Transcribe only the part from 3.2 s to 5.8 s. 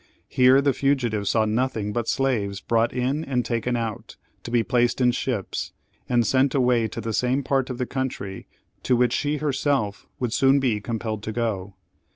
and taken out, to be placed in ships